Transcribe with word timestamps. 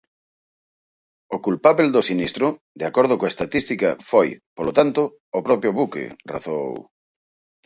O 1.35 1.37
culpábel 1.45 1.87
do 1.95 2.05
sinistro, 2.09 2.47
de 2.79 2.85
acordo 2.89 3.17
coa 3.19 3.33
estatística, 3.33 3.89
foi, 4.11 4.27
polo 4.57 4.71
tanto, 4.79 5.01
o 5.37 5.39
propio 5.47 5.71
buque, 5.79 6.03
razoou. 6.33 6.75